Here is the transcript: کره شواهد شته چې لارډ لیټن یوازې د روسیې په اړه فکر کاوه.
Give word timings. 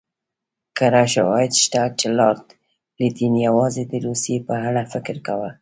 کره 0.77 1.03
شواهد 1.13 1.51
شته 1.63 1.81
چې 1.99 2.07
لارډ 2.17 2.45
لیټن 2.99 3.33
یوازې 3.47 3.83
د 3.87 3.93
روسیې 4.05 4.37
په 4.47 4.53
اړه 4.67 4.81
فکر 4.93 5.15
کاوه. 5.25 5.49